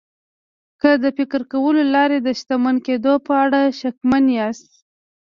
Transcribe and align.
که 0.81 0.91
د 1.03 1.05
فکر 1.17 1.41
کولو 1.51 1.79
له 1.85 1.91
لارې 1.95 2.17
د 2.21 2.27
شتمن 2.39 2.75
کېدو 2.87 3.13
په 3.25 3.33
اړه 3.43 3.61
شکمن 3.79 4.23
ياست. 4.37 4.69